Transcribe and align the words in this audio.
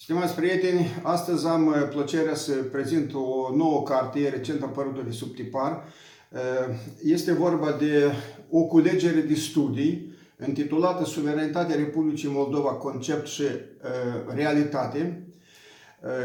Stimați 0.00 0.34
prieteni, 0.34 1.00
astăzi 1.02 1.46
am 1.46 1.66
uh, 1.66 1.88
plăcerea 1.90 2.34
să 2.34 2.52
prezint 2.52 3.14
o 3.14 3.56
nouă 3.56 3.82
carte 3.82 4.28
recent 4.28 4.62
apărută 4.62 5.02
de 5.04 5.10
Subtipar. 5.10 5.84
Uh, 6.30 6.74
este 7.02 7.32
vorba 7.32 7.72
de 7.72 8.12
o 8.50 8.62
culegere 8.62 9.20
de 9.20 9.34
studii 9.34 10.12
intitulată 10.46 11.04
Suveranitatea 11.04 11.76
Republicii 11.76 12.30
Moldova, 12.32 12.68
concept 12.68 13.26
și 13.26 13.42
uh, 13.42 14.34
realitate. 14.34 15.22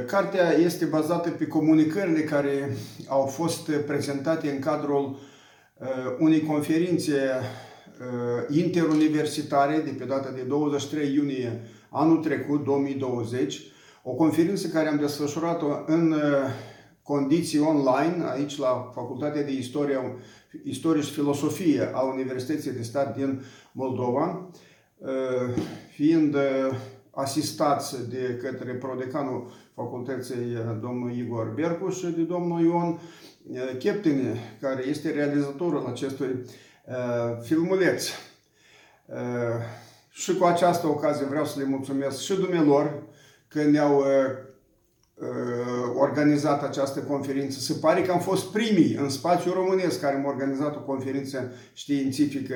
Cartea 0.07 0.51
este 0.51 0.85
bazată 0.85 1.29
pe 1.29 1.47
comunicările 1.47 2.21
care 2.21 2.75
au 3.07 3.25
fost 3.25 3.71
prezentate 3.71 4.49
în 4.49 4.59
cadrul 4.59 5.19
unei 6.19 6.41
conferințe 6.41 7.13
interuniversitare 8.49 9.81
de 9.85 9.90
pe 9.98 10.05
data 10.05 10.31
de 10.31 10.41
23 10.41 11.13
iunie 11.13 11.62
anul 11.93 12.17
trecut, 12.17 12.63
2020, 12.63 13.61
o 14.03 14.11
conferință 14.11 14.67
care 14.67 14.88
am 14.88 14.97
desfășurat-o 14.97 15.67
în 15.85 16.11
uh, 16.11 16.20
condiții 17.03 17.59
online, 17.59 18.23
aici 18.31 18.57
la 18.57 18.91
Facultatea 18.93 19.43
de 19.43 19.51
Istorie, 19.51 20.17
Istorie 20.63 21.01
și 21.01 21.11
Filosofie 21.11 21.91
a 21.93 22.01
Universității 22.01 22.71
de 22.71 22.81
Stat 22.81 23.15
din 23.15 23.43
Moldova, 23.71 24.49
uh, 24.98 25.09
fiind 25.95 26.35
uh, 26.35 26.41
asistați 27.11 28.09
de 28.09 28.39
către 28.41 28.73
prodecanul 28.73 29.51
facultății 29.75 30.57
domnul 30.81 31.12
Igor 31.12 31.53
Bercu 31.55 31.89
și 31.89 32.05
de 32.05 32.21
domnul 32.21 32.65
Ion 32.65 32.99
Cheptine, 33.77 34.57
care 34.62 34.87
este 34.87 35.12
realizatorul 35.12 35.85
acestui 35.85 36.45
filmuleț. 37.41 38.07
Și 40.16 40.35
cu 40.35 40.45
această 40.45 40.88
ocazie 40.88 41.26
vreau 41.26 41.45
să 41.45 41.60
le 41.60 41.65
mulțumesc 41.65 42.21
și 42.21 42.34
dumnealor 42.34 43.04
că 43.48 43.63
ne-au 43.63 43.98
uh, 43.98 44.05
uh, 45.13 45.27
organizat 45.96 46.63
această 46.63 46.99
conferință. 46.99 47.60
Se 47.60 47.74
pare 47.74 48.01
că 48.01 48.12
am 48.12 48.20
fost 48.20 48.52
primii 48.52 48.96
în 49.02 49.10
spațiul 49.10 49.54
românesc 49.54 49.99
care 49.99 50.15
am 50.15 50.26
organizat 50.26 50.76
o 50.76 50.79
conferință 50.79 51.52
științifică 51.74 52.55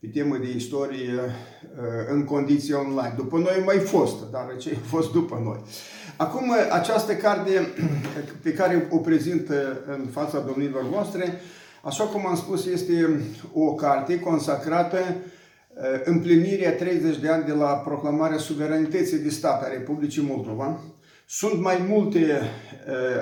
pe 0.00 0.06
temă 0.06 0.36
de 0.36 0.50
istorie 0.54 1.12
uh, 1.14 2.12
în 2.12 2.24
condiții 2.24 2.74
online. 2.74 3.14
După 3.16 3.38
noi 3.38 3.62
mai 3.64 3.78
fost, 3.78 4.30
dar 4.30 4.56
ce 4.58 4.76
a 4.84 4.86
fost 4.86 5.12
după 5.12 5.40
noi. 5.44 5.62
Acum, 6.16 6.52
această 6.70 7.14
carte 7.14 7.68
pe 8.42 8.52
care 8.52 8.88
o 8.90 8.96
prezint 8.96 9.48
în 9.86 10.06
fața 10.12 10.40
domnilor 10.40 10.82
voastre, 10.90 11.40
așa 11.82 12.04
cum 12.04 12.26
am 12.26 12.36
spus, 12.36 12.66
este 12.66 13.20
o 13.52 13.74
carte 13.74 14.20
consacrată 14.20 14.98
Eh, 14.98 15.14
împlinirea 16.04 16.74
30 16.74 17.18
de 17.18 17.28
ani 17.28 17.44
de 17.44 17.52
la 17.52 17.66
proclamarea 17.66 18.38
suveranității 18.38 19.18
de 19.18 19.28
stat 19.28 19.62
a 19.62 19.68
Republicii 19.68 20.22
Moldova. 20.22 20.80
Sunt 21.26 21.60
mai 21.60 21.84
multe 21.88 22.18
eh, 22.18 22.42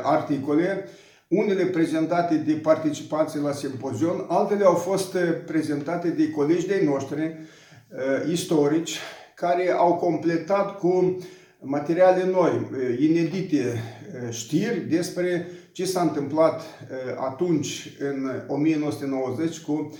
articole, 0.02 0.88
unele 1.28 1.64
prezentate 1.64 2.34
de 2.34 2.52
participanții 2.52 3.40
la 3.40 3.52
simpozion, 3.52 4.24
altele 4.28 4.64
au 4.64 4.74
fost 4.74 5.14
eh, 5.14 5.22
prezentate 5.46 6.08
de 6.08 6.30
colegi 6.30 6.66
de 6.66 6.82
noștri 6.84 7.36
istorici, 8.30 8.98
care 9.34 9.70
au 9.70 9.94
completat 9.94 10.78
cu 10.78 11.18
materiale 11.60 12.24
noi, 12.24 12.68
inedite 12.98 13.82
știri 14.30 14.80
despre 14.80 15.46
ce 15.72 15.84
s-a 15.84 16.00
întâmplat 16.00 16.62
atunci, 17.16 17.96
în 17.98 18.42
1990, 18.46 19.60
cu 19.60 19.92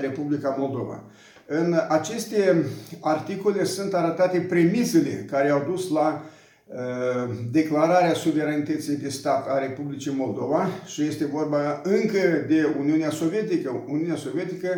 Republica 0.00 0.56
Moldova. 0.58 1.04
În 1.50 1.80
aceste 1.88 2.64
articole 3.00 3.64
sunt 3.64 3.94
arătate 3.94 4.38
premisele 4.38 5.26
care 5.30 5.50
au 5.50 5.64
dus 5.68 5.90
la 5.90 6.24
uh, 6.66 7.34
declararea 7.50 8.14
suveranității 8.14 8.96
de 8.96 9.08
stat 9.08 9.48
a 9.48 9.58
Republicii 9.58 10.14
Moldova 10.16 10.68
și 10.86 11.02
este 11.02 11.24
vorba 11.24 11.80
încă 11.82 12.44
de 12.48 12.74
Uniunea 12.78 13.10
Sovietică. 13.10 13.84
Uniunea 13.88 14.16
Sovietică 14.16 14.68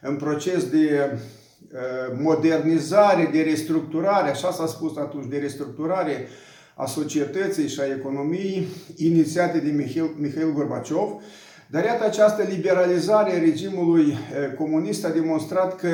în 0.00 0.16
proces 0.16 0.68
de 0.70 1.10
uh, 1.10 2.18
modernizare, 2.20 3.28
de 3.32 3.42
restructurare, 3.42 4.30
așa 4.30 4.52
s-a 4.52 4.66
spus 4.66 4.96
atunci, 4.96 5.28
de 5.28 5.38
restructurare 5.38 6.28
a 6.74 6.86
societății 6.86 7.68
și 7.68 7.80
a 7.80 7.94
economiei 7.96 8.66
inițiate 8.96 9.58
de 9.58 9.70
Mihail, 9.70 10.10
Mihail 10.16 10.52
Gorbaciov, 10.52 11.22
dar 11.70 11.84
iată 11.84 12.04
această 12.04 12.42
liberalizare 12.42 13.32
a 13.32 13.38
regimului 13.38 14.06
eh, 14.10 14.54
comunist 14.56 15.04
a 15.04 15.10
demonstrat 15.10 15.76
că 15.76 15.88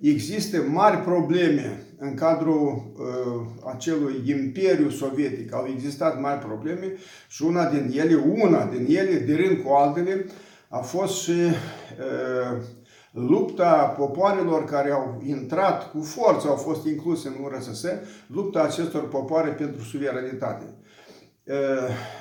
există 0.00 0.62
mari 0.62 0.96
probleme 0.96 1.90
în 1.98 2.14
cadrul 2.14 2.92
uh, 2.96 3.72
acelui 3.72 4.22
imperiu 4.26 4.90
sovietic. 4.90 5.54
Au 5.54 5.66
existat 5.74 6.20
mari 6.20 6.38
probleme 6.38 6.94
și 7.28 7.42
una 7.42 7.70
din 7.70 7.92
ele, 7.98 8.14
una 8.14 8.64
din 8.64 8.96
ele, 8.96 9.18
de 9.18 9.34
rând 9.34 9.62
cu 9.64 9.72
altele, 9.72 10.26
a 10.68 10.78
fost 10.78 11.22
și 11.22 11.30
uh, 11.30 12.62
lupta 13.12 13.94
popoarelor 13.98 14.64
care 14.64 14.90
au 14.90 15.22
intrat 15.26 15.90
cu 15.90 16.02
forță, 16.02 16.48
au 16.48 16.56
fost 16.56 16.86
incluse 16.86 17.28
în 17.28 17.44
URSS, 17.44 17.84
lupta 18.26 18.62
acestor 18.62 19.08
popoare 19.08 19.48
pentru 19.50 19.82
suveranitate. 19.82 20.64
Uh, 21.44 21.54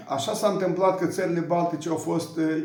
așa 0.08 0.34
s-a 0.34 0.48
întâmplat 0.48 1.00
că 1.00 1.06
țările 1.06 1.40
baltice 1.40 1.90
au 1.90 1.96
fost 1.96 2.38
uh, 2.38 2.64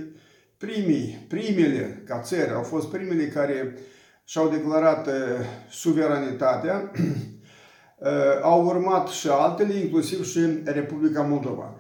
primii, 0.58 1.26
primele 1.28 2.02
ca 2.06 2.20
țări, 2.20 2.52
au 2.52 2.62
fost 2.62 2.88
primele 2.88 3.26
care 3.26 3.78
și-au 4.24 4.48
declarat 4.48 5.06
uh, 5.06 5.12
suveranitatea, 5.70 6.90
uh, 7.98 8.08
au 8.42 8.64
urmat 8.66 9.08
și 9.08 9.28
altele, 9.28 9.74
inclusiv 9.74 10.24
și 10.24 10.40
Republica 10.64 11.22
Moldova. 11.22 11.76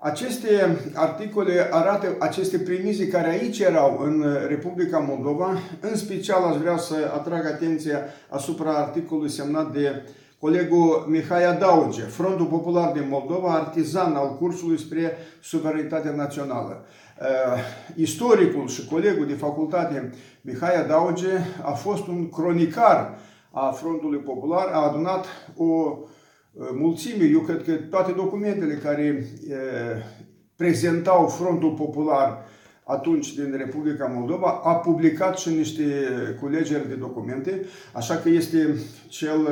Aceste 0.00 0.76
articole 0.94 1.68
arată 1.70 2.16
aceste 2.18 2.58
primizi 2.58 3.06
care 3.06 3.28
aici 3.28 3.58
erau 3.58 4.00
în 4.04 4.24
Republica 4.48 4.98
Moldova. 4.98 5.58
În 5.80 5.96
special 5.96 6.44
aș 6.44 6.56
vrea 6.56 6.76
să 6.76 6.94
atrag 7.14 7.46
atenția 7.46 7.98
asupra 8.28 8.70
articolului 8.70 9.30
semnat 9.30 9.72
de 9.72 10.02
colegul 10.38 11.06
Mihai 11.08 11.44
Adauge, 11.44 12.02
Frontul 12.02 12.46
Popular 12.46 12.92
din 12.92 13.06
Moldova, 13.08 13.52
artizan 13.52 14.14
al 14.14 14.36
cursului 14.36 14.78
spre 14.78 15.16
suveranitatea 15.40 16.10
națională. 16.10 16.84
Uh, 17.20 17.58
istoricul 17.94 18.68
și 18.68 18.86
colegul 18.86 19.26
de 19.26 19.34
facultate 19.34 20.10
Mihai 20.40 20.76
Adauge 20.76 21.30
a 21.62 21.70
fost 21.70 22.06
un 22.06 22.28
cronicar 22.28 23.18
a 23.50 23.70
Frontului 23.70 24.18
Popular, 24.18 24.68
a 24.72 24.88
adunat 24.88 25.26
o 25.56 25.64
uh, 25.64 26.68
mulțime, 26.74 27.24
eu 27.24 27.40
cred 27.40 27.64
că 27.64 27.72
toate 27.72 28.12
documentele 28.12 28.74
care 28.74 29.24
uh, 29.48 29.56
prezentau 30.56 31.26
Frontul 31.26 31.70
Popular 31.70 32.44
atunci 32.84 33.34
din 33.34 33.54
Republica 33.56 34.06
Moldova, 34.06 34.60
a 34.64 34.74
publicat 34.74 35.38
și 35.38 35.48
niște 35.48 35.84
culegeri 36.40 36.88
de 36.88 36.94
documente, 36.94 37.64
așa 37.92 38.14
că 38.16 38.28
este 38.28 38.76
cel, 39.08 39.48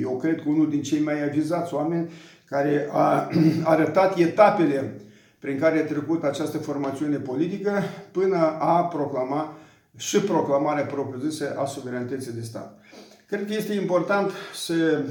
eu 0.00 0.16
cred 0.16 0.34
că 0.36 0.48
unul 0.48 0.70
din 0.70 0.82
cei 0.82 1.00
mai 1.00 1.24
avizați 1.24 1.74
oameni 1.74 2.10
care 2.44 2.88
a 2.92 3.28
arătat 3.64 4.18
etapele 4.18 5.00
prin 5.46 5.58
care 5.58 5.78
a 5.78 5.84
trecut 5.84 6.24
această 6.24 6.58
formațiune 6.58 7.16
politică 7.16 7.82
până 8.10 8.36
a 8.58 8.84
proclama 8.84 9.56
și 9.96 10.20
proclamarea 10.20 10.84
propriu-zisă 10.84 11.56
a 11.58 11.64
suveranității 11.64 12.32
de 12.32 12.42
stat. 12.42 12.78
Cred 13.26 13.46
că 13.46 13.52
este 13.52 13.72
important 13.74 14.30
să 14.54 14.74
e, 14.74 15.02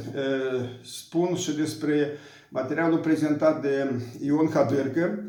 spun 0.84 1.35
și 1.35 1.56
despre 1.56 2.09
materialul 2.50 2.97
prezentat 2.97 3.62
de 3.62 4.01
Ion 4.22 4.50
Hadârcă, 4.53 5.23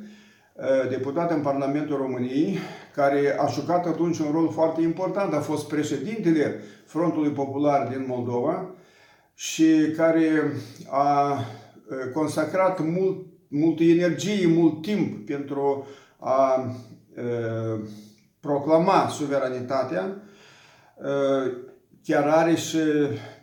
deputat 0.89 1.31
în 1.31 1.41
Parlamentul 1.41 1.97
României, 1.97 2.59
care 2.95 3.37
a 3.39 3.47
jucat 3.47 3.87
atunci 3.87 4.19
un 4.19 4.31
rol 4.33 4.51
foarte 4.53 4.83
important, 4.83 5.33
a 5.33 5.41
fost 5.41 5.69
președintele 5.69 6.61
Frontului 6.85 7.31
Popular 7.31 7.89
din 7.89 8.05
Moldova 8.09 8.75
și 9.35 9.93
care 9.97 10.53
a 10.91 11.39
consacrat 12.13 12.81
mult 12.81 13.35
multă 13.49 13.83
energie, 13.83 14.47
mult 14.47 14.83
timp 14.83 15.27
pentru 15.27 15.87
a 16.19 16.71
e, 17.17 17.23
proclama 18.41 19.09
suveranitatea, 19.09 20.03
e, 20.05 20.23
chiar 22.05 22.29
are 22.29 22.55
și 22.55 22.79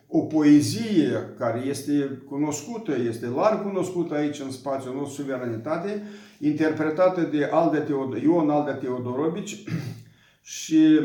o 0.08 0.20
poezie 0.20 1.34
care 1.38 1.64
este 1.66 2.22
cunoscută, 2.30 2.96
este 3.08 3.28
larg 3.28 3.62
cunoscută 3.62 4.14
aici 4.14 4.40
în 4.40 4.52
spațiul 4.52 4.96
nostru, 4.96 5.22
suveranitate, 5.22 6.04
interpretată 6.40 7.22
de 7.22 7.50
Alda 7.52 7.80
Teodor, 7.80 8.18
Ion 8.18 8.50
Alda 8.50 8.74
Teodorovici 8.74 9.64
și 10.42 11.00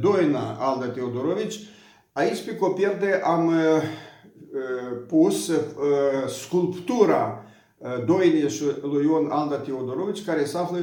Doina 0.00 0.56
Alda 0.58 0.86
Teodorovici. 0.86 1.60
Aici 2.12 2.44
pe 2.44 2.56
coperde 2.56 3.20
am 3.24 3.52
pus 5.08 5.50
sculptura 6.28 7.44
Doile 8.06 8.48
și 8.48 8.62
lui 8.82 9.04
Ion 9.04 9.30
Alda 9.30 9.56
Teodorovici, 9.56 10.24
care 10.24 10.44
se 10.44 10.58
află 10.58 10.78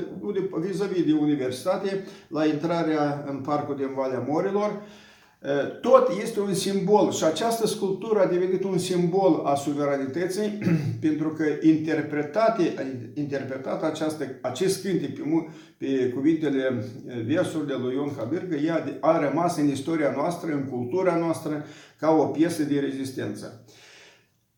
vis-a-vis 0.59 1.03
de 1.03 1.13
universitate, 1.13 2.05
la 2.27 2.45
intrarea 2.45 3.25
în 3.27 3.37
parcul 3.37 3.75
din 3.75 3.93
Valea 3.95 4.25
Morilor. 4.27 4.81
tot 5.81 6.09
este 6.21 6.39
un 6.39 6.53
simbol 6.53 7.11
și 7.11 7.23
această 7.23 7.67
sculptură 7.67 8.19
a 8.19 8.25
devenit 8.25 8.63
un 8.63 8.77
simbol 8.77 9.41
a 9.45 9.55
suveranității 9.55 10.59
pentru 11.07 11.29
că 11.29 11.43
interpretate, 11.61 12.73
interpretat 13.13 13.83
această, 13.83 14.25
acest 14.41 14.81
cântec 14.81 15.15
pe, 15.15 15.23
pe 15.77 16.09
cuvintele 16.09 16.83
versurile 17.25 17.75
lui 17.75 17.95
Ion 17.95 18.11
Habir, 18.17 18.47
că 18.47 18.55
ea 18.55 18.97
a 18.99 19.29
rămas 19.29 19.57
în 19.57 19.67
istoria 19.67 20.13
noastră, 20.15 20.51
în 20.51 20.63
cultura 20.63 21.17
noastră, 21.17 21.65
ca 21.99 22.11
o 22.11 22.25
piesă 22.25 22.63
de 22.63 22.79
rezistență. 22.79 23.65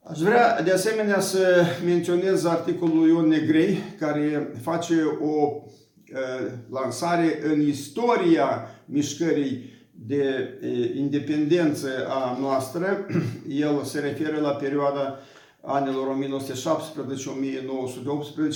Aș 0.04 0.20
vrea 0.20 0.62
de 0.62 0.72
asemenea 0.72 1.20
să 1.20 1.66
menționez 1.86 2.46
articolul 2.46 3.08
Ion 3.08 3.28
Negrei, 3.28 3.78
care 4.00 4.52
face 4.62 4.96
o 5.22 5.52
uh, 5.54 6.52
lansare 6.72 7.40
în 7.44 7.62
istoria 7.62 8.68
mișcării 8.86 9.78
de 9.92 10.54
independență 10.96 11.90
a 12.08 12.38
noastră, 12.40 13.06
el 13.66 13.84
se 13.84 14.00
referă 14.00 14.40
la 14.42 14.50
perioada 14.50 15.20
anilor 15.62 16.18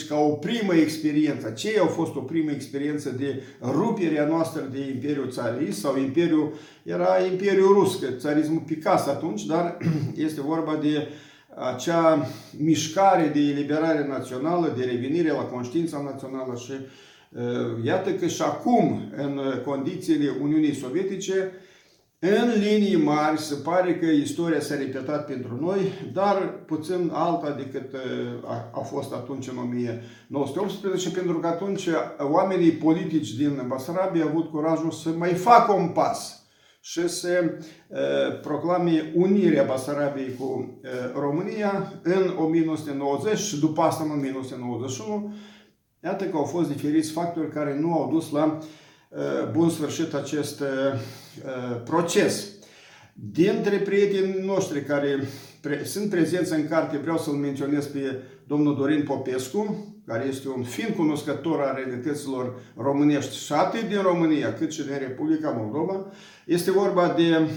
1917-1918 0.04 0.08
ca 0.08 0.18
o 0.18 0.30
primă 0.30 0.74
experiență. 0.74 1.50
Ce 1.50 1.80
a 1.80 1.86
fost 1.86 2.16
o 2.16 2.20
primă 2.20 2.52
experiență 2.52 3.10
de 3.10 3.44
rupere 3.62 4.20
a 4.20 4.28
noastră 4.28 4.70
de 4.72 4.80
Imperiul 4.94 5.32
Țarist 5.32 5.80
sau 5.80 5.98
Imperiul, 5.98 6.54
era 6.84 7.26
Imperiul 7.32 7.74
Rus, 7.74 8.00
că 8.00 8.08
țarismul 8.18 8.64
picase 8.66 9.10
atunci, 9.10 9.46
dar 9.46 9.78
este 10.28 10.42
vorba 10.42 10.76
de 10.82 11.08
acea 11.58 12.28
mișcare 12.58 13.32
de 13.34 13.40
eliberare 13.40 14.08
națională, 14.08 14.74
de 14.78 14.84
revenire 14.84 15.32
la 15.32 15.44
conștiința 15.44 16.02
națională 16.02 16.56
și 16.56 16.74
Uh, 17.36 17.86
iată 17.86 18.12
că 18.12 18.28
și 18.28 18.42
acum, 18.42 19.02
în 19.16 19.40
condițiile 19.66 20.32
Uniunii 20.42 20.76
Sovietice, 20.76 21.52
în 22.20 22.50
linii 22.60 22.96
mari 22.96 23.40
se 23.40 23.56
pare 23.56 23.96
că 23.96 24.06
istoria 24.06 24.60
s-a 24.60 24.76
repetat 24.76 25.26
pentru 25.26 25.58
noi, 25.62 25.80
dar 26.14 26.60
puțin 26.66 27.10
alta 27.14 27.52
decât 27.52 27.94
uh, 27.94 28.50
a, 28.72 28.80
fost 28.80 29.14
atunci 29.14 29.48
în 29.48 29.58
1918, 29.58 31.10
pentru 31.10 31.40
că 31.40 31.48
atunci 31.48 31.88
oamenii 32.20 32.72
politici 32.72 33.34
din 33.34 33.64
Basarabia 33.68 34.24
au 34.24 34.30
avut 34.30 34.50
curajul 34.50 34.92
să 34.92 35.10
mai 35.10 35.34
facă 35.34 35.72
un 35.72 35.88
pas 35.88 36.43
și 36.86 37.08
să 37.08 37.54
uh, 37.88 38.40
proclame 38.42 39.12
unirea 39.16 39.64
Basarabiei 39.64 40.36
cu 40.40 40.80
România 41.16 41.94
în 42.04 42.36
1990 42.38 43.38
și 43.38 43.60
după 43.60 43.82
asta 43.82 44.04
în 44.04 44.12
1991, 44.12 45.34
Iată 46.04 46.24
că 46.24 46.38
au 46.38 46.44
fost 46.44 46.70
diferiți 46.70 47.12
factori 47.12 47.52
care 47.52 47.80
nu 47.80 47.94
au 47.94 48.10
dus 48.12 48.32
la 48.32 48.58
uh, 49.10 49.52
bun 49.52 49.70
sfârșit 49.70 50.14
acest 50.14 50.60
uh, 50.60 50.68
uh, 50.68 51.82
proces. 51.84 52.48
Dintre 53.14 53.78
prietenii 53.78 54.46
noștri 54.46 54.84
care 54.84 55.20
pre 55.62 55.84
sunt 55.84 56.10
prezenți 56.10 56.54
în 56.54 56.68
carte, 56.68 56.98
vreau 56.98 57.18
să-l 57.18 57.34
menționez 57.34 57.86
pe 57.86 58.22
domnul 58.48 58.76
Dorin 58.76 59.04
Popescu, 59.04 59.93
care 60.08 60.26
este 60.28 60.50
un 60.50 60.64
fin 60.64 60.94
cunoscător 60.98 61.60
al 61.60 61.74
realităților 61.76 62.54
românești 62.78 63.36
și 63.38 63.54
atât 63.54 63.88
din 63.88 64.02
România 64.02 64.54
cât 64.54 64.72
și 64.72 64.84
din 64.84 64.98
Republica 65.00 65.56
Moldova. 65.58 66.06
Este 66.46 66.72
vorba 66.72 67.14
de 67.16 67.24
e, 67.24 67.48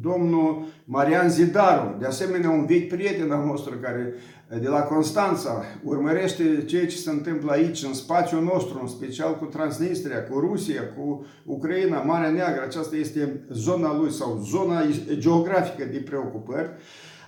domnul 0.00 0.64
Marian 0.84 1.28
Zidaru, 1.28 1.96
de 1.98 2.06
asemenea 2.06 2.50
un 2.50 2.66
vechi 2.66 2.88
prieten 2.88 3.30
al 3.30 3.44
nostru 3.44 3.74
care 3.82 4.14
de 4.60 4.68
la 4.68 4.80
Constanța 4.80 5.64
urmărește 5.84 6.64
ceea 6.66 6.86
ce 6.86 6.96
se 6.96 7.10
întâmplă 7.10 7.52
aici, 7.52 7.82
în 7.82 7.94
spațiul 7.94 8.42
nostru, 8.42 8.78
în 8.82 8.88
special 8.88 9.36
cu 9.36 9.44
Transnistria, 9.44 10.22
cu 10.22 10.38
Rusia, 10.38 10.82
cu 10.96 11.26
Ucraina, 11.44 12.00
Marea 12.00 12.30
Neagră. 12.30 12.62
Aceasta 12.62 12.96
este 12.96 13.44
zona 13.52 13.96
lui 13.96 14.10
sau 14.10 14.40
zona 14.50 14.82
geografică 15.12 15.84
de 15.84 15.98
preocupări. 15.98 16.70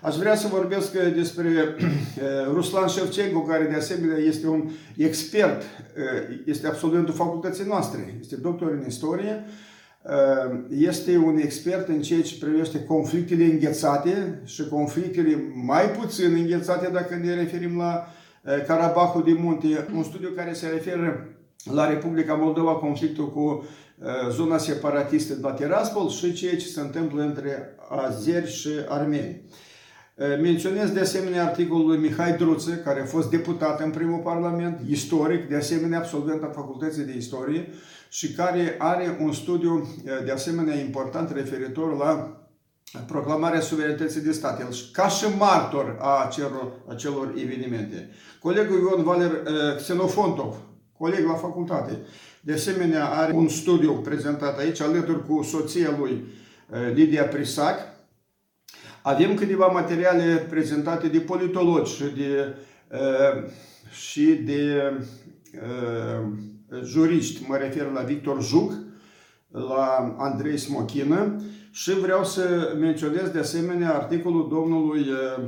Aș 0.03 0.17
vrea 0.17 0.35
să 0.35 0.49
vorbesc 0.49 0.95
uh, 0.95 1.15
despre 1.15 1.49
uh, 1.49 2.53
Ruslan 2.55 2.89
Shevchenko, 2.89 3.43
care 3.43 3.65
de 3.65 3.75
asemenea 3.75 4.17
este 4.17 4.47
un 4.47 4.71
expert, 4.97 5.63
uh, 5.63 6.37
este 6.47 6.67
absolventul 6.67 7.15
facultății 7.15 7.65
noastre, 7.67 8.17
este 8.21 8.37
doctor 8.37 8.71
în 8.71 8.85
istorie, 8.87 9.45
este 10.69 11.17
un 11.17 11.37
expert 11.37 11.89
în 11.89 12.03
ceea 12.03 12.23
ce 12.23 12.39
privește 12.41 12.85
conflictele 12.85 13.45
înghețate 13.45 14.41
și 14.45 14.69
conflictele 14.69 15.53
mai 15.55 15.91
puțin 15.91 16.35
înghețate 16.35 16.91
dacă 16.93 17.15
ne 17.15 17.35
referim 17.35 17.77
la 17.77 18.07
Carabahul 18.67 19.23
de 19.23 19.33
Munte, 19.33 19.87
un 19.95 20.03
studiu 20.03 20.29
care 20.37 20.53
se 20.53 20.67
referă 20.67 21.29
la 21.73 21.89
Republica 21.89 22.35
Moldova, 22.35 22.73
conflictul 22.73 23.31
cu 23.31 23.65
zona 24.31 24.59
separatistă 24.59 25.35
de 25.35 25.41
la 25.43 25.53
Tiraspol 25.53 26.09
și 26.09 26.33
ceea 26.33 26.57
ce 26.57 26.67
se 26.67 26.81
întâmplă 26.81 27.23
între 27.23 27.77
azeri 27.89 28.51
și 28.51 28.71
armeni. 28.89 29.41
Menționez 30.17 30.91
de 30.91 31.01
asemenea 31.01 31.45
articolul 31.45 31.87
lui 31.87 31.99
Mihai 31.99 32.37
Druță, 32.37 32.71
care 32.71 33.01
a 33.01 33.05
fost 33.05 33.31
deputat 33.31 33.81
în 33.81 33.91
primul 33.91 34.19
parlament, 34.19 34.81
istoric, 34.89 35.49
de 35.49 35.57
asemenea 35.57 35.99
absolvent 35.99 36.43
a 36.43 36.51
Facultății 36.55 37.03
de 37.03 37.17
Istorie 37.17 37.69
și 38.09 38.33
care 38.33 38.75
are 38.79 39.19
un 39.21 39.33
studiu 39.33 39.89
de 40.25 40.31
asemenea 40.31 40.75
important 40.75 41.33
referitor 41.33 41.97
la 41.97 42.37
proclamarea 43.07 43.61
suverenității 43.61 44.21
de 44.21 44.33
stat, 44.33 44.61
el 44.61 44.69
ca 44.93 45.09
și 45.09 45.25
martor 45.39 45.97
a 46.01 46.25
acelor, 46.25 46.73
acelor 46.89 47.35
evenimente. 47.37 48.11
Colegul 48.41 48.79
Ion 48.79 49.03
Valer 49.05 49.43
Xenofontov, 49.77 50.57
coleg 50.99 51.27
la 51.27 51.35
facultate, 51.35 51.99
de 52.41 52.53
asemenea 52.53 53.07
are 53.07 53.33
un 53.33 53.49
studiu 53.49 53.93
prezentat 53.93 54.59
aici 54.59 54.81
alături 54.81 55.27
cu 55.27 55.43
soția 55.43 55.97
lui 55.99 56.25
Lidia 56.95 57.25
Prisac, 57.25 57.79
avem 59.03 59.35
câteva 59.35 59.67
materiale 59.67 60.47
prezentate 60.51 61.09
de 61.09 61.19
politologi 61.19 61.95
și 61.95 62.05
de, 62.05 62.55
uh, 62.93 63.51
și 63.91 64.25
de 64.33 64.93
uh, 65.55 66.29
juriști, 66.85 67.49
mă 67.49 67.57
refer 67.57 67.91
la 67.91 68.01
Victor 68.01 68.43
Juc, 68.43 68.73
la 69.51 70.17
Andrei 70.19 70.57
Smochină 70.57 71.41
și 71.71 71.93
vreau 71.93 72.25
să 72.25 72.75
menționez 72.79 73.29
de 73.29 73.39
asemenea 73.39 73.95
articolul 73.95 74.49
domnului 74.49 75.01
uh, 75.01 75.45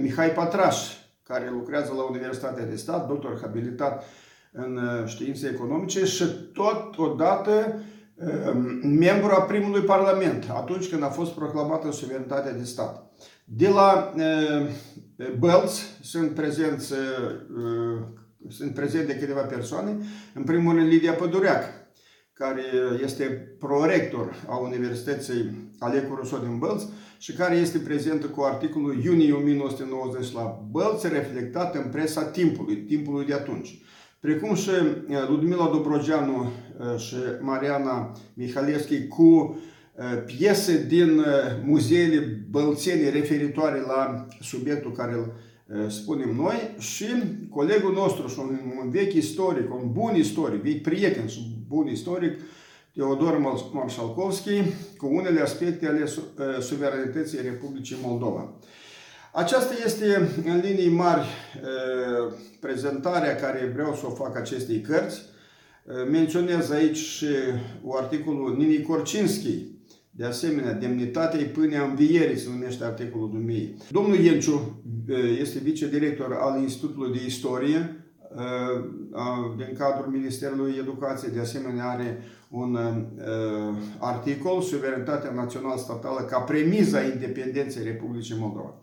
Mihai 0.00 0.30
Patraș, 0.30 0.76
care 1.22 1.50
lucrează 1.50 1.92
la 1.96 2.02
Universitatea 2.02 2.66
de 2.66 2.76
Stat, 2.76 3.08
doctor 3.08 3.38
habilitat 3.40 4.04
în 4.52 4.78
științe 5.06 5.50
economice 5.54 6.04
și 6.04 6.24
totodată 6.52 7.52
Ehm, 7.52 7.97
membru 8.82 9.30
a 9.30 9.42
primului 9.42 9.80
parlament, 9.80 10.50
atunci 10.50 10.88
când 10.88 11.02
a 11.02 11.08
fost 11.08 11.32
proclamată 11.32 11.92
suverenitatea 11.92 12.52
de 12.52 12.64
stat. 12.64 13.12
De 13.44 13.68
la 13.68 14.14
ehm, 14.16 14.68
Bălți 15.38 15.82
sunt 16.02 16.30
prezenți, 16.30 16.92
ehm, 16.92 18.28
sunt 18.48 18.74
prezente 18.74 19.18
câteva 19.18 19.40
persoane, 19.40 19.96
în 20.34 20.42
primul 20.42 20.74
rând 20.74 20.88
Lidia 20.88 21.12
Pădureac, 21.12 21.64
care 22.32 22.62
este 23.02 23.24
prorector 23.58 24.44
a 24.48 24.56
Universității 24.56 25.72
Alecu 25.78 26.14
Rousseau 26.14 26.40
din 26.40 26.58
Bălți 26.58 26.88
și 27.18 27.32
care 27.32 27.56
este 27.56 27.78
prezentă 27.78 28.26
cu 28.26 28.42
articolul 28.42 29.02
iunie 29.04 29.32
1990 29.32 30.32
la 30.32 30.66
Bălți, 30.70 31.08
reflectat 31.08 31.74
în 31.74 31.90
presa 31.90 32.24
timpului, 32.24 32.76
timpului 32.76 33.26
de 33.26 33.32
atunci 33.32 33.82
precum 34.20 34.54
și 34.54 34.70
Ludmila 35.28 35.68
Dobrogeanu 35.68 36.52
și 36.96 37.14
Mariana 37.40 38.16
Mihalevski 38.34 39.06
cu 39.06 39.58
piese 40.26 40.84
din 40.88 41.24
muzeele 41.64 42.44
bălțene 42.50 43.08
referitoare 43.08 43.80
la 43.80 44.26
subiectul 44.40 44.92
care 44.92 45.12
îl 45.12 45.32
spunem 45.90 46.34
noi 46.36 46.74
și 46.78 47.06
colegul 47.50 47.92
nostru 47.92 48.28
și 48.28 48.38
un, 48.38 48.58
un 48.82 48.90
vechi 48.90 49.14
istoric, 49.14 49.74
un 49.74 49.92
bun 49.92 50.14
istoric, 50.14 50.62
vechi 50.62 50.82
prieten 50.82 51.26
și 51.26 51.64
bun 51.68 51.86
istoric, 51.86 52.40
Teodor 52.94 53.62
Marșalkovski, 53.72 54.62
cu 54.96 55.06
unele 55.06 55.40
aspecte 55.40 55.86
ale 55.86 56.04
suveranității 56.60 57.38
Republicii 57.42 57.96
Moldova. 58.02 58.52
Aceasta 59.32 59.74
este, 59.84 60.28
în 60.44 60.60
linii 60.64 60.88
mari, 60.88 61.26
prezentarea 62.60 63.36
care 63.36 63.72
vreau 63.74 63.94
să 63.94 64.02
o 64.06 64.14
fac 64.14 64.36
acestei 64.36 64.80
cărți. 64.80 65.20
Menționez 66.10 66.70
aici 66.70 66.96
și 66.96 67.26
articolul 68.00 68.56
Nini 68.56 68.82
Korcinski, 68.82 69.66
de 70.10 70.24
asemenea, 70.24 70.72
demnitatea 70.72 71.46
până 71.52 71.76
a 71.76 71.88
învierii, 71.88 72.38
se 72.38 72.48
numește 72.50 72.84
articolul 72.84 73.30
dumnei. 73.30 73.76
Domnul 73.90 74.18
Ienciu 74.18 74.82
este 75.40 75.58
vicedirector 75.58 76.32
al 76.32 76.60
Institutului 76.62 77.18
de 77.18 77.24
Istorie 77.26 77.97
din 79.56 79.74
cadrul 79.78 80.12
Ministerului 80.12 80.76
Educației, 80.78 81.32
de 81.32 81.40
asemenea 81.40 81.88
are 81.88 82.22
un 82.48 82.78
articol, 83.98 84.62
Suverenitatea 84.62 85.30
Națională 85.30 85.78
Statală 85.78 86.20
ca 86.20 86.38
premiza 86.38 87.02
independenței 87.02 87.84
Republicii 87.84 88.36
Moldova. 88.38 88.74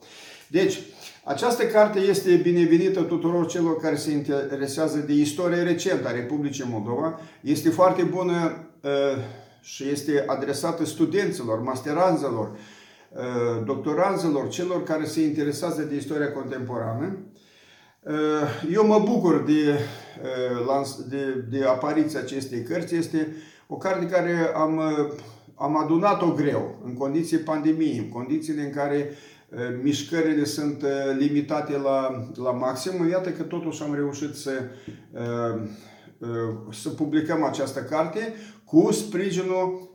Deci, 0.48 0.80
această 1.24 1.64
carte 1.64 2.00
este 2.00 2.36
binevenită 2.36 3.02
tuturor 3.02 3.48
celor 3.48 3.78
care 3.78 3.96
se 3.96 4.12
interesează 4.12 4.98
de 4.98 5.14
istoria 5.14 5.64
recentă 5.64 6.08
a 6.08 6.12
Republicii 6.12 6.66
Moldova. 6.70 7.20
Este 7.42 7.70
foarte 7.70 8.04
bună 8.04 8.68
uh, 8.82 8.92
și 9.62 9.90
este 9.90 10.24
adresată 10.28 10.86
studenților, 10.86 11.62
masteranzelor, 11.62 12.58
doctoranzelor, 13.66 14.48
celor 14.48 14.84
care 14.84 15.06
se 15.06 15.22
interesează 15.22 15.82
de 15.82 15.96
istoria 15.96 16.32
contemporană. 16.32 17.18
Eu 18.72 18.86
mă 18.86 19.02
bucur 19.06 19.44
de, 19.44 19.80
de, 21.10 21.46
de 21.50 21.66
apariția 21.66 22.20
acestei 22.20 22.64
cărți. 22.64 22.96
Este 22.96 23.36
o 23.68 23.78
carte 23.78 24.06
care 24.06 24.52
am, 24.56 24.82
am 25.56 25.78
adunat-o 25.84 26.34
greu, 26.34 26.82
în 26.86 26.94
condiții 26.94 27.38
pandemiei, 27.38 27.98
în 27.98 28.10
condițiile 28.10 28.62
în 28.62 28.72
care 28.72 29.10
mișcările 29.82 30.44
sunt 30.44 30.84
limitate 31.18 31.78
la, 31.78 32.28
la 32.36 32.52
maxim. 32.52 33.10
Iată 33.10 33.30
că 33.30 33.44
totuși 33.44 33.84
am 33.84 33.94
reușit 33.94 34.36
să, 34.36 34.52
să 36.72 36.90
publicăm 36.90 37.44
această 37.44 37.80
carte 37.80 38.34
cu 38.66 38.92
sprijinul 38.92 39.90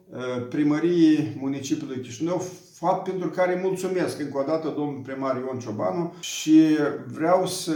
primăriei 0.49 1.37
municipiului 1.41 2.01
Chișinău, 2.01 2.45
fapt 2.81 3.09
pentru 3.09 3.29
care 3.29 3.61
mulțumesc 3.63 4.21
încă 4.21 4.39
o 4.39 4.45
dată 4.47 4.75
domnul 4.77 5.01
primar 5.05 5.37
Ion 5.37 5.59
Ciobanu 5.59 6.15
și 6.21 6.61
vreau 7.07 7.47
să 7.47 7.73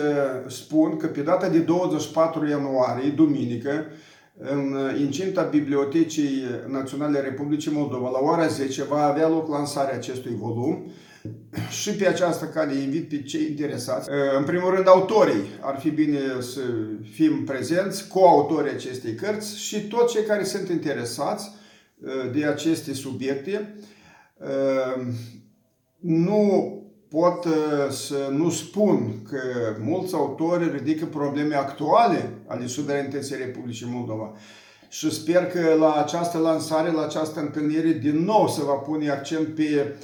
spun 0.48 0.96
că 0.96 1.06
pe 1.06 1.20
data 1.20 1.48
de 1.48 1.58
24 1.58 2.48
ianuarie, 2.48 3.10
duminică, 3.10 3.86
în 4.38 4.76
incinta 5.00 5.42
Bibliotecii 5.42 6.42
Naționale 6.68 7.20
Republicii 7.20 7.72
Moldova, 7.72 8.10
la 8.10 8.18
ora 8.18 8.46
10, 8.46 8.84
va 8.84 9.02
avea 9.02 9.28
loc 9.28 9.48
lansarea 9.48 9.94
acestui 9.94 10.36
volum 10.38 10.90
și 11.70 11.90
pe 11.90 12.06
această 12.06 12.44
cale 12.44 12.74
invit 12.74 13.08
pe 13.08 13.22
cei 13.22 13.46
interesați. 13.50 14.08
În 14.38 14.44
primul 14.44 14.74
rând, 14.74 14.88
autorii 14.88 15.44
ar 15.60 15.78
fi 15.78 15.90
bine 15.90 16.18
să 16.40 16.60
fim 17.12 17.44
prezenți, 17.44 18.08
coautorii 18.08 18.72
acestei 18.72 19.14
cărți 19.14 19.58
și 19.58 19.80
toți 19.86 20.12
cei 20.14 20.24
care 20.24 20.44
sunt 20.44 20.68
interesați 20.68 21.50
de 22.32 22.44
aceste 22.44 22.92
subiecte. 22.92 23.74
Nu 26.00 26.72
pot 27.08 27.46
să 27.90 28.28
nu 28.30 28.50
spun 28.50 29.22
că 29.28 29.40
mulți 29.80 30.14
autori 30.14 30.70
ridică 30.76 31.04
probleme 31.04 31.54
actuale 31.54 32.30
ale 32.46 32.66
suverenității 32.66 33.36
Republicii 33.36 33.86
Moldova. 33.90 34.32
Și 34.88 35.10
sper 35.10 35.46
că 35.46 35.74
la 35.78 35.92
această 35.92 36.38
lansare, 36.38 36.90
la 36.90 37.02
această 37.02 37.40
întâlnire, 37.40 37.90
din 37.92 38.24
nou 38.24 38.48
se 38.48 38.62
va 38.64 38.72
pune 38.72 39.10
accent 39.10 39.54
pe 39.54 39.94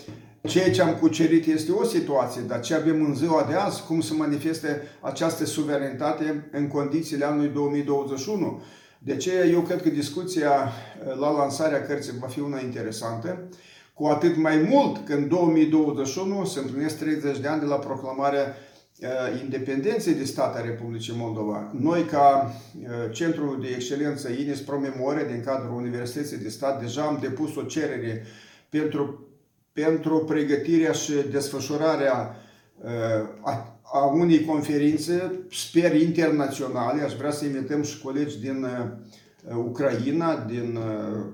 Ceea 0.43 0.71
ce 0.71 0.83
am 0.83 0.95
cucerit 0.95 1.47
este 1.47 1.73
o 1.73 1.85
situație, 1.85 2.43
dar 2.43 2.61
ce 2.61 2.75
avem 2.75 3.05
în 3.05 3.15
ziua 3.15 3.47
de 3.49 3.55
azi, 3.55 3.83
cum 3.83 4.01
se 4.01 4.15
manifeste 4.15 4.83
această 5.01 5.45
suverenitate 5.45 6.49
în 6.53 6.69
condițiile 6.69 7.25
anului 7.25 7.49
2021. 7.49 8.63
De 8.99 9.17
ce 9.17 9.51
eu 9.53 9.61
cred 9.61 9.83
că 9.83 9.89
discuția 9.89 10.53
eh, 10.53 11.17
la 11.19 11.31
lansarea 11.31 11.83
cărții 11.83 12.19
va 12.21 12.27
fi 12.27 12.41
una 12.41 12.61
interesantă, 12.61 13.49
cu 13.95 14.07
atât 14.07 14.37
mai 14.37 14.57
mult 14.57 15.07
că 15.07 15.15
în 15.15 15.29
2021 15.29 16.45
se 16.45 16.59
împlinesc 16.59 16.99
30 16.99 17.39
de 17.39 17.49
ani 17.49 17.61
de 17.61 17.67
la 17.67 17.77
proclamarea 17.77 18.57
eh, 18.99 19.09
independenței 19.43 20.15
de 20.15 20.25
stat 20.25 20.57
a 20.57 20.61
Republicii 20.61 21.15
Moldova. 21.17 21.71
Noi, 21.79 22.05
ca 22.05 22.55
eh, 22.83 23.13
Centrul 23.13 23.59
de 23.61 23.69
Excelență 23.69 24.29
Ines 24.29 24.61
Promemore 24.61 25.27
din 25.33 25.43
cadrul 25.45 25.77
Universității 25.77 26.39
de 26.39 26.49
Stat, 26.49 26.81
deja 26.81 27.03
am 27.03 27.19
depus 27.21 27.57
o 27.57 27.63
cerere 27.63 28.25
pentru 28.69 29.25
pentru 29.73 30.19
pregătirea 30.19 30.93
și 30.93 31.13
desfășurarea 31.31 32.37
uh, 32.83 33.29
a, 33.41 33.81
a 33.83 34.05
unei 34.05 34.45
conferințe, 34.45 35.45
sper 35.51 35.95
internaționale, 35.95 37.03
aș 37.03 37.13
vrea 37.13 37.31
să 37.31 37.45
invităm 37.45 37.83
și 37.83 38.01
colegi 38.01 38.41
din 38.41 38.65
uh, 38.65 39.57
Ucraina, 39.57 40.37
din 40.37 40.77
uh, 40.77 41.25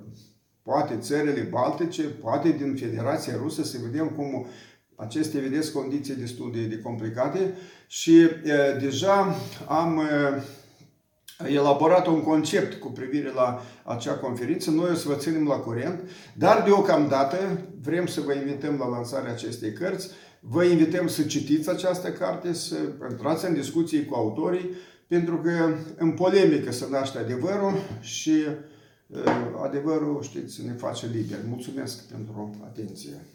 poate 0.66 0.96
țările 1.00 1.49
Baltice, 1.50 2.02
poate 2.02 2.49
din 2.50 2.76
Federația 2.76 3.35
Rusă, 3.42 3.62
să 3.62 3.78
vedem 3.82 4.08
cum 4.08 4.46
aceste, 4.96 5.38
vedeți, 5.38 5.73
condiții 5.73 6.14
destul 6.14 6.52
de, 6.52 6.62
de 6.62 6.78
complicate 6.78 7.54
și 7.87 8.28
deja 8.80 9.37
am 9.68 10.02
elaborat 11.49 12.06
un 12.06 12.23
concept 12.23 12.80
cu 12.80 12.88
privire 12.88 13.32
la 13.32 13.62
acea 13.85 14.14
conferință. 14.14 14.70
Noi 14.70 14.90
o 14.90 14.94
să 14.94 15.08
vă 15.08 15.14
ținem 15.14 15.46
la 15.46 15.56
curent, 15.56 16.00
dar 16.35 16.62
deocamdată 16.62 17.37
vrem 17.82 18.06
să 18.06 18.20
vă 18.20 18.32
invităm 18.32 18.76
la 18.78 18.88
lansarea 18.88 19.32
acestei 19.32 19.73
cărți. 19.73 20.11
Vă 20.40 20.64
invităm 20.64 21.06
să 21.08 21.23
citiți 21.23 21.70
această 21.70 22.11
carte, 22.11 22.52
să 22.52 22.76
intrați 23.11 23.44
în 23.44 23.54
discuții 23.54 24.04
cu 24.04 24.14
autorii, 24.14 24.70
pentru 25.06 25.37
că 25.37 25.75
în 25.96 26.11
polemică 26.11 26.73
se 26.73 26.87
naște 26.90 27.18
adevărul 27.18 27.73
și 28.00 28.30
uh, 28.30 28.54
adevărul, 29.62 30.22
știți, 30.22 30.64
ne 30.64 30.72
face 30.72 31.06
liber. 31.06 31.38
Mulțumesc 31.48 32.04
pentru 32.08 32.50
atenție. 32.64 33.26